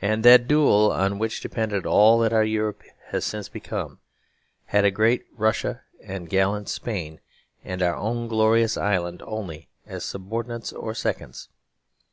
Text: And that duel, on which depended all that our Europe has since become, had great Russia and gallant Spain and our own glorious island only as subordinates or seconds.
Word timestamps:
And 0.00 0.22
that 0.24 0.46
duel, 0.46 0.92
on 0.92 1.18
which 1.18 1.40
depended 1.40 1.84
all 1.84 2.20
that 2.20 2.32
our 2.32 2.44
Europe 2.44 2.84
has 3.06 3.24
since 3.24 3.48
become, 3.48 3.98
had 4.66 4.88
great 4.94 5.24
Russia 5.34 5.82
and 6.00 6.30
gallant 6.30 6.68
Spain 6.68 7.18
and 7.64 7.82
our 7.82 7.96
own 7.96 8.28
glorious 8.28 8.76
island 8.76 9.20
only 9.26 9.68
as 9.84 10.04
subordinates 10.04 10.72
or 10.72 10.94
seconds. 10.94 11.48